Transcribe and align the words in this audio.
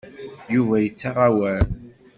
Yuba 0.53 0.75
yettaɣ 0.79 1.15
awal. 1.27 1.65